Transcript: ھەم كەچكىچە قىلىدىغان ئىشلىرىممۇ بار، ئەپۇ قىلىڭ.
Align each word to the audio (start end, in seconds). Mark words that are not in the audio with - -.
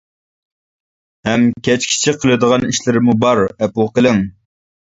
ھەم 1.29 1.43
كەچكىچە 1.69 2.13
قىلىدىغان 2.23 2.67
ئىشلىرىممۇ 2.71 3.19
بار، 3.27 3.43
ئەپۇ 3.53 3.87
قىلىڭ. 3.99 4.27